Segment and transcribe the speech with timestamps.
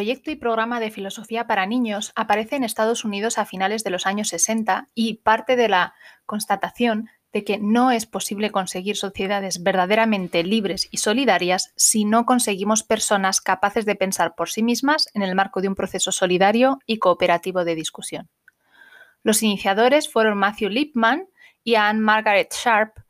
[0.00, 4.06] Proyecto y programa de filosofía para niños aparece en Estados Unidos a finales de los
[4.06, 5.92] años 60 y parte de la
[6.24, 12.82] constatación de que no es posible conseguir sociedades verdaderamente libres y solidarias si no conseguimos
[12.82, 16.96] personas capaces de pensar por sí mismas en el marco de un proceso solidario y
[16.96, 18.30] cooperativo de discusión.
[19.22, 21.28] Los iniciadores fueron Matthew Lipman
[21.62, 23.00] y Anne Margaret Sharp,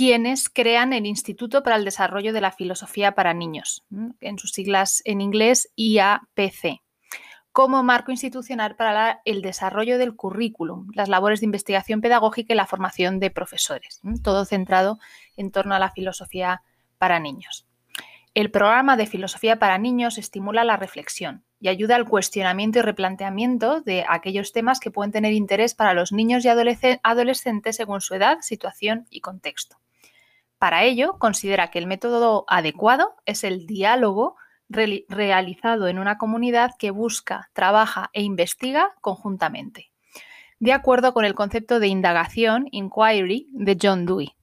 [0.00, 3.84] quienes crean el Instituto para el Desarrollo de la Filosofía para Niños,
[4.22, 6.80] en sus siglas en inglés IAPC,
[7.52, 12.64] como marco institucional para el desarrollo del currículum, las labores de investigación pedagógica y la
[12.64, 14.98] formación de profesores, todo centrado
[15.36, 16.62] en torno a la filosofía
[16.96, 17.66] para niños.
[18.32, 23.82] El programa de filosofía para niños estimula la reflexión y ayuda al cuestionamiento y replanteamiento
[23.82, 28.38] de aquellos temas que pueden tener interés para los niños y adolescentes según su edad,
[28.40, 29.76] situación y contexto.
[30.60, 34.36] Para ello, considera que el método adecuado es el diálogo
[34.68, 39.90] realizado en una comunidad que busca, trabaja e investiga conjuntamente,
[40.58, 44.34] de acuerdo con el concepto de indagación, inquiry, de John Dewey.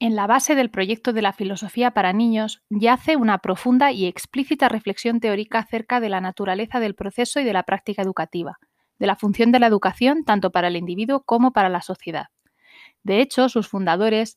[0.00, 4.68] En la base del proyecto de la filosofía para niños yace una profunda y explícita
[4.68, 8.58] reflexión teórica acerca de la naturaleza del proceso y de la práctica educativa,
[8.98, 12.26] de la función de la educación tanto para el individuo como para la sociedad.
[13.02, 14.36] De hecho, sus fundadores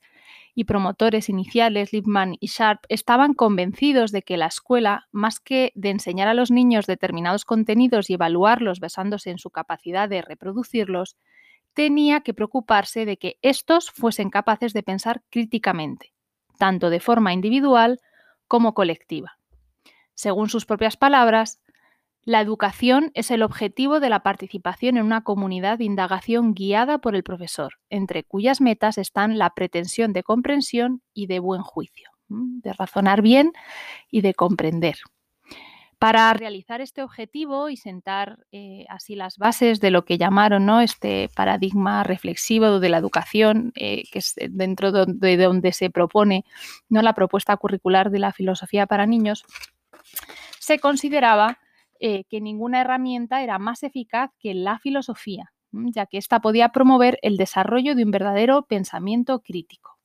[0.54, 5.90] y promotores iniciales, Lippmann y Sharp, estaban convencidos de que la escuela, más que de
[5.90, 11.16] enseñar a los niños determinados contenidos y evaluarlos basándose en su capacidad de reproducirlos,
[11.73, 16.14] tenía que preocuparse de que estos fuesen capaces de pensar críticamente,
[16.58, 18.02] tanto de forma individual
[18.48, 19.38] como colectiva.
[20.14, 21.62] Según sus propias palabras,
[22.23, 27.16] la educación es el objetivo de la participación en una comunidad de indagación guiada por
[27.16, 32.73] el profesor, entre cuyas metas están la pretensión de comprensión y de buen juicio, de
[32.73, 33.54] razonar bien
[34.11, 34.98] y de comprender.
[35.98, 41.30] Para realizar este objetivo y sentar eh, así las bases de lo que llamaron este
[41.36, 46.45] paradigma reflexivo de la educación, eh, que es dentro de donde se propone
[46.88, 47.02] ¿no?
[47.02, 49.44] la propuesta curricular de la filosofía para niños,
[50.60, 51.60] se consideraba
[51.99, 57.20] eh, que ninguna herramienta era más eficaz que la filosofía, ya que ésta podía promover
[57.21, 59.98] el desarrollo de un verdadero pensamiento crítico.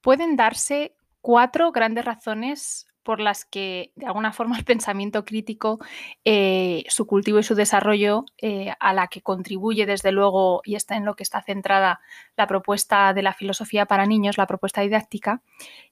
[0.00, 5.78] Pueden darse cuatro grandes razones por las que de alguna forma el pensamiento crítico,
[6.24, 10.96] eh, su cultivo y su desarrollo, eh, a la que contribuye desde luego y está
[10.96, 12.00] en lo que está centrada
[12.36, 15.42] la propuesta de la filosofía para niños, la propuesta didáctica,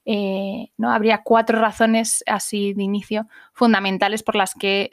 [0.05, 0.91] eh, ¿no?
[0.91, 4.89] habría cuatro razones así de inicio fundamentales por las que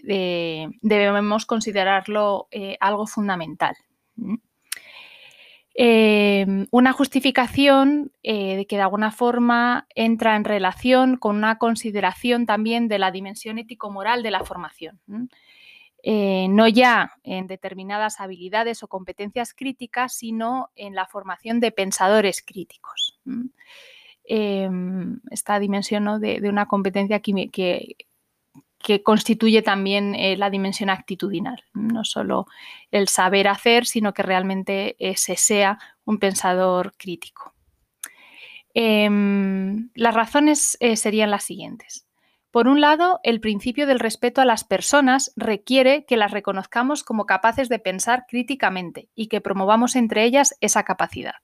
[0.83, 2.49] debemos considerarlo
[2.81, 3.75] algo fundamental.
[5.83, 12.87] Em, una justificación eh, que de alguna forma entra en relación con una consideración también
[12.87, 15.01] de la dimensión ético-moral de la formación.
[16.03, 22.43] Eh, no ya en determinadas habilidades o competencias críticas, sino en la formación de pensadores
[22.43, 23.19] críticos.
[24.25, 27.97] Em, esta dimensión de, una competencia que
[29.05, 32.47] constituye también eh, la dimensión actitudinal, no solo
[32.91, 37.55] el saber hacer, sino que realmente se sea un pensador crítico.
[38.75, 42.07] Em, las razones eh, serían las siguientes.
[42.51, 47.27] Por un lado, el principio del respeto a las personas requiere que las reconozcamos como
[47.27, 51.35] capaces de pensar críticamente y que promovamos entre ellas esa capacidad.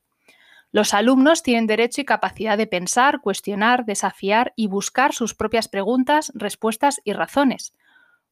[0.76, 6.30] Los alumnos tienen derecho y capacidad de pensar, cuestionar, desafiar y buscar sus propias preguntas,
[6.34, 7.72] respuestas y razones,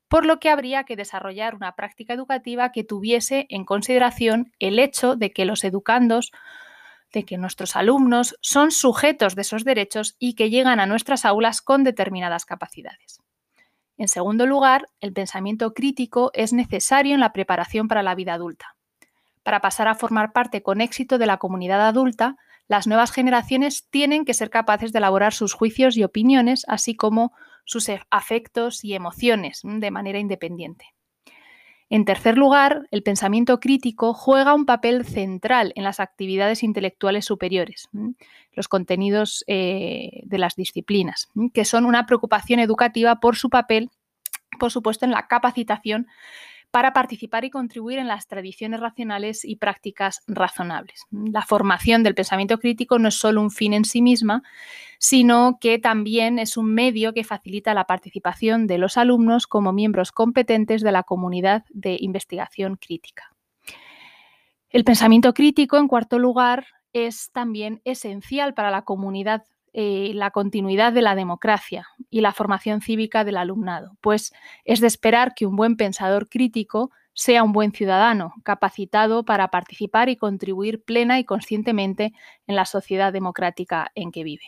[0.08, 5.16] por lo que habría que desarrollar una práctica educativa que tuviese en consideración el hecho
[5.16, 6.32] de que los educandos,
[7.14, 11.62] de que nuestros alumnos son sujetos de esos derechos y que llegan a nuestras aulas
[11.62, 13.22] con determinadas capacidades.
[13.96, 18.76] En segundo lugar, el pensamiento crítico es necesario en la preparación para la vida adulta.
[19.44, 22.36] Para pasar a formar parte con éxito de la comunidad adulta,
[22.66, 27.32] las nuevas generaciones tienen que ser capaces de elaborar sus juicios y opiniones, así como
[27.64, 30.86] sus e-, afectos y emociones de manera independiente.
[31.90, 37.90] En tercer lugar, el pensamiento crítico juega un papel central en las actividades intelectuales superiores,
[38.52, 43.90] los contenidos eh, de las disciplinas, que son una preocupación educativa por su papel,
[44.58, 46.06] por supuesto, en la capacitación
[46.74, 51.06] para participar y contribuir en las tradiciones racionales y prácticas razonables.
[51.12, 54.42] La formación del pensamiento crítico no es solo un fin en sí misma,
[54.98, 60.10] sino que también es un medio que facilita la participación de los alumnos como miembros
[60.10, 63.32] competentes de la comunidad de investigación crítica.
[64.68, 69.44] El pensamiento crítico, en cuarto lugar, es también esencial para la comunidad
[69.76, 74.32] eh, la continuidad de la democracia y la formación cívica del alumnado, pues
[74.64, 80.08] es de esperar que un buen pensador crítico sea un buen ciudadano, capacitado para participar
[80.08, 82.12] y contribuir plena y conscientemente
[82.46, 84.44] en la sociedad democrática en que vive.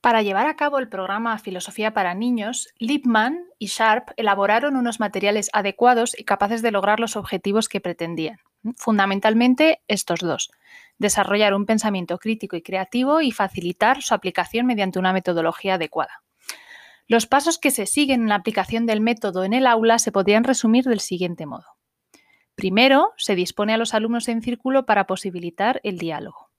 [0.00, 5.50] Para llevar a cabo el programa Filosofía para Niños, Lippmann y Sharp elaboraron unos materiales
[5.52, 8.38] adecuados y capaces de lograr los objetivos que pretendían.
[8.76, 10.50] Fundamentalmente estos dos,
[10.98, 16.22] desarrollar un pensamiento crítico y creativo y facilitar su aplicación mediante una metodología adecuada.
[17.06, 20.44] Los pasos que se siguen en la aplicación del método en el aula se podrían
[20.44, 21.66] resumir del siguiente modo.
[22.54, 26.50] Primero, se dispone a los alumnos en círculo para posibilitar el diálogo.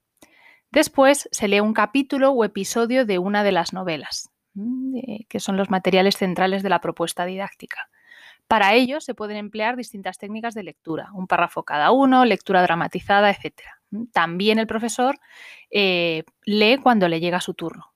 [0.70, 4.30] Después, se lee un capítulo o episodio de una de las novelas,
[5.28, 7.88] que son los materiales centrales de la propuesta didáctica.
[8.48, 13.30] Para ello se pueden emplear distintas técnicas de lectura, un párrafo cada uno, lectura dramatizada,
[13.30, 13.62] etc.
[14.12, 15.18] También el profesor
[15.70, 17.92] eh, lee cuando le llega su turno.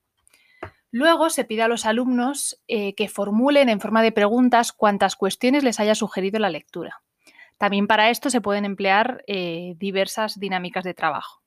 [0.92, 5.62] Luego se pide a los alumnos eh, que formulen en forma de preguntas cuantas cuestiones
[5.62, 7.02] les haya sugerido la lectura.
[7.58, 11.39] También para esto se pueden emplear eh, diversas dinámicas de trabajo.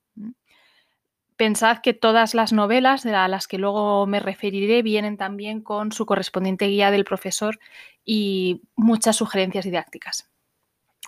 [1.36, 6.06] Pensad que todas las novelas a las que luego me referiré vienen también con su
[6.06, 7.58] correspondiente guía del profesor
[8.04, 10.30] y muchas sugerencias didácticas.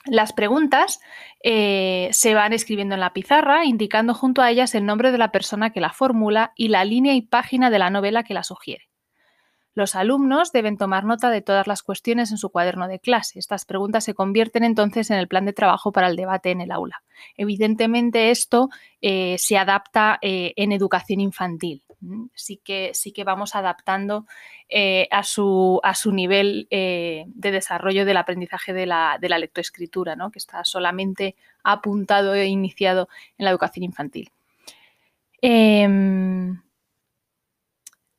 [0.06, 1.00] Las preguntas
[1.42, 5.32] eh, se van escribiendo en la pizarra, indicando junto a ellas el nombre de la
[5.32, 8.88] persona que la formula y la línea y página de la novela que la sugiere.
[9.76, 13.38] Los alumnos deben tomar nota de todas las cuestiones en su cuaderno de clase.
[13.38, 16.70] Estas preguntas se convierten entonces en el plan de trabajo para el debate en el
[16.70, 17.02] aula.
[17.36, 18.70] Evidentemente esto
[19.02, 21.82] eh, se adapta eh, en educación infantil.
[22.32, 24.24] Sí que, sí que vamos adaptando
[24.70, 30.16] eh, a, su, a, su, nivel de desarrollo del aprendizaje de la, de la lectoescritura,
[30.16, 30.30] ¿no?
[30.30, 34.30] que está solamente apuntado e iniciado en la educación infantil.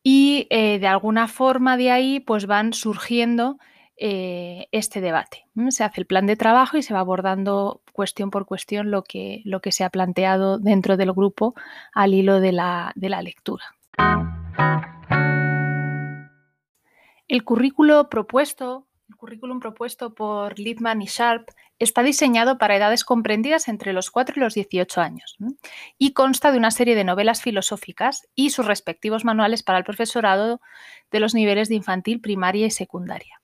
[0.10, 3.58] Y eh, de alguna forma de ahí pues van surgiendo
[3.98, 5.48] eh, este debate.
[5.68, 9.42] Se hace el plan de trabajo y se va abordando cuestión por cuestión lo que,
[9.44, 11.56] lo que se ha planteado dentro del grupo
[11.94, 13.66] al hilo de la, de la lectura.
[17.28, 21.50] El currículo propuesto el currículum propuesto por Littman y Sharp
[21.80, 25.38] está diseñado para edades comprendidas entre los 4 y los 18 años
[25.98, 30.60] y consta de una serie de novelas filosóficas y sus respectivos manuales para el profesorado
[31.10, 33.40] de los niveles de infantil, primaria y secundaria.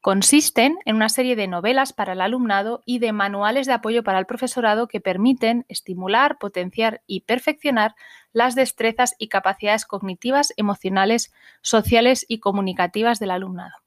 [0.00, 4.18] Consisten en una serie de novelas para el alumnado y de manuales de apoyo para
[4.18, 7.94] el profesorado que permiten estimular, potenciar y perfeccionar
[8.32, 11.32] las destrezas y capacidades cognitivas, emocionales,
[11.62, 13.83] sociales y comunicativas del alumnado.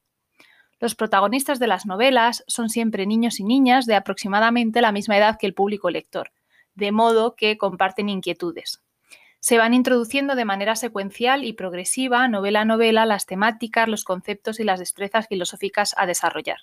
[0.80, 5.38] Los protagonistas de las novelas son siempre niños y niñas de aproximadamente la misma edad
[5.40, 6.32] que el público lector,
[6.76, 8.84] de modo que comparten inquietudes.
[9.40, 14.60] Se van introduciendo de manera secuencial y progresiva, novela a novela, las temáticas, los conceptos
[14.60, 16.60] y las destrezas filosóficas a desarrollar.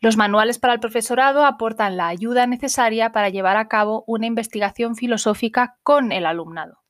[0.00, 4.96] Los manuales para el profesorado aportan la ayuda necesaria para llevar a cabo una investigación
[4.96, 6.82] filosófica con el alumnado.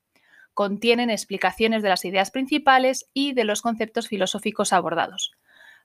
[0.53, 5.33] Contienen explicaciones de las ideas principales y de los conceptos filosóficos abordados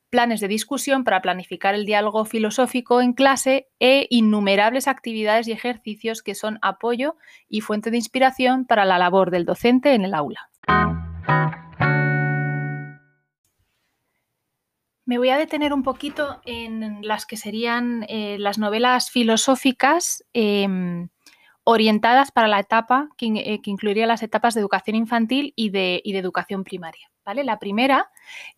[0.09, 6.21] planes de discusión para planificar el diálogo filosófico en clase e innumerables actividades y ejercicios
[6.23, 7.15] que son apoyo
[7.47, 10.49] y fuente de inspiración para la labor del docente en el aula.
[15.09, 21.09] Me voy a detener un poquito en las que serían eh, las novelas filosóficas em,
[21.63, 26.63] orientadas para la etapa que, eh, incluiría las etapas de educación infantil y de, educación
[26.63, 27.09] primaria.
[27.35, 28.09] La primera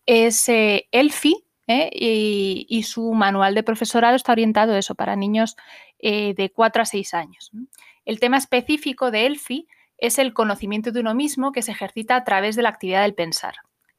[0.06, 1.90] es eh, Elfi, ¿eh?
[1.92, 5.56] y, su manual de profesorado está orientado eso para niños
[5.98, 7.52] eh, de 4 a 6 años.
[8.04, 12.24] El tema específico de Elfi es el conocimiento de uno mismo que se ejercita a
[12.24, 13.54] través de la actividad del pensar.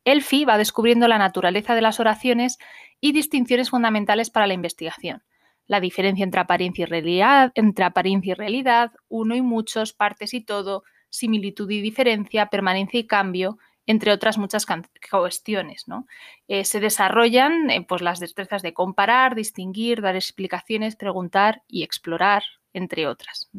[0.05, 2.57] Elfi va descubriendo la naturaleza de las oraciones
[2.99, 5.23] y distinciones fundamentales para la investigación.
[5.65, 10.41] La diferencia entre apariencia y realidad, entre apariencia y realidad, uno y muchos, partes y
[10.41, 14.65] todo, similitud y diferencia, permanencia y cambio, entre otras muchas
[15.09, 15.87] cuestiones.
[15.87, 16.07] ¿no?
[16.47, 22.43] Eh, se desarrollan eh, pues, las destrezas de comparar, distinguir, dar explicaciones, preguntar y explorar,
[22.73, 23.49] entre otras.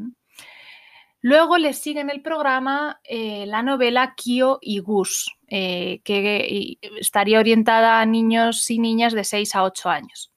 [1.20, 8.00] Luego les sigue en el programa eh, la novela Kio y Gus, que estaría orientada
[8.00, 10.32] a niños y niñas de 6 a 8 años.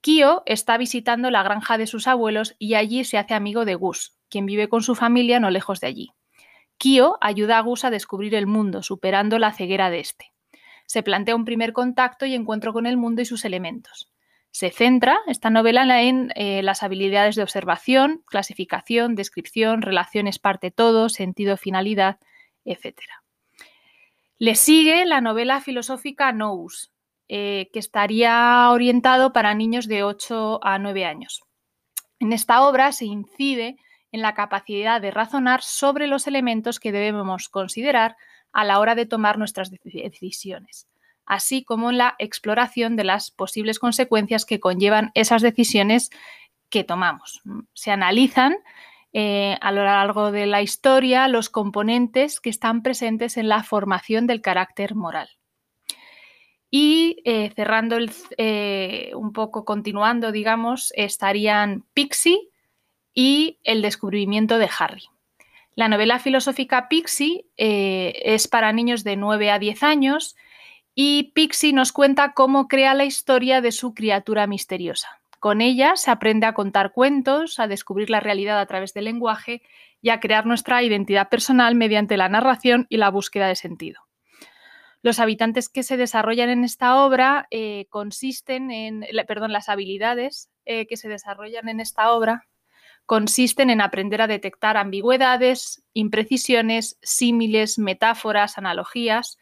[0.00, 4.16] Kio está visitando la granja de sus abuelos y allí se hace amigo de Gus,
[4.30, 6.15] quien vive con su familia no lejos de allí.
[6.78, 10.32] Kyo ayuda a Gus a descubrir el mundo, superando la ceguera de este.
[10.86, 14.10] Se plantea un primer contacto y encuentro con el mundo y sus elementos.
[14.50, 21.56] Se centra esta novela en eh, las habilidades de observación, clasificación, descripción, relaciones parte-todo, sentido,
[21.56, 22.18] finalidad,
[22.64, 22.96] etc.
[24.38, 26.90] Le sigue la novela filosófica Nous,
[27.28, 31.42] eh, que estaría orientado para niños de 8 a 9 años.
[32.18, 33.76] En esta obra se incide
[34.16, 38.16] en la capacidad de razonar sobre los elementos que debemos considerar
[38.52, 40.88] a la hora de tomar nuestras decisiones
[41.26, 46.10] así como en la exploración de las posibles consecuencias que conllevan esas decisiones
[46.70, 47.42] que tomamos.
[47.74, 48.56] Se analizan
[49.12, 54.26] eh, a lo largo de la historia los componentes que están presentes en la formación
[54.26, 55.28] del carácter moral.
[56.70, 57.96] Y eh, cerrando
[58.38, 62.50] eh, un poco, continuando, digamos, estarían Pixie
[63.16, 65.04] y el descubrimiento de Harry.
[65.74, 70.36] La novela filosófica Pixie es para niños de 9 a 10 años
[70.94, 75.20] y Pixie nos cuenta cómo crea la historia de su criatura misteriosa.
[75.40, 79.62] Con ella se aprende a contar cuentos, a descubrir la realidad a través del lenguaje
[80.02, 84.02] y a crear nuestra identidad personal mediante la narración y la búsqueda de sentido.
[85.02, 90.86] Los habitantes que se desarrollan en esta obra eh, consisten en, perdón, las habilidades eh,
[90.86, 92.46] que se desarrollan en esta obra
[93.06, 99.38] consisten en aprender a detectar ambigüedades, imprecisiones, símiles, metáforas, analogías,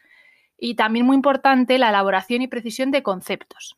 [0.57, 3.75] y también muy importante la elaboración y precisión de conceptos.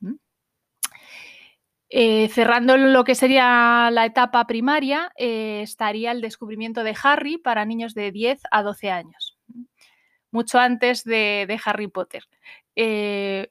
[1.89, 7.65] Eh, cerrando lo que sería la etapa primaria, eh, estaría el descubrimiento de Harry para
[7.65, 9.37] niños de 10 a 12 años,
[10.31, 12.23] mucho antes de, Harry Potter.
[12.75, 13.49] Eh,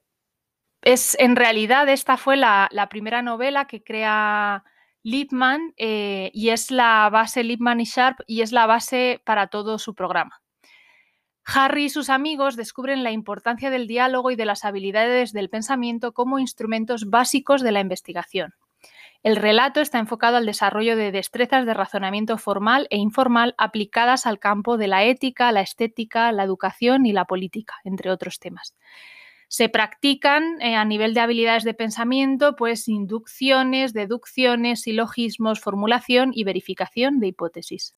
[0.82, 4.64] es, en realidad, esta fue la, la primera novela que crea
[5.06, 9.94] Lippmann y es la base Lippmann y Sharp y es la base para todo su
[9.94, 10.42] programa.
[11.44, 16.12] Harry y sus amigos descubren la importancia del diálogo y de las habilidades del pensamiento
[16.12, 18.54] como instrumentos básicos de la investigación.
[19.22, 24.40] El relato está enfocado al desarrollo de destrezas de razonamiento formal e informal aplicadas al
[24.40, 28.74] campo de la ética, la estética, la educación y la política, entre otros temas.
[29.48, 36.44] Se practican eh, a nivel de habilidades de pensamiento, pues inducciones, deducciones, silogismos, formulación y
[36.44, 37.94] verificación de hipótesis.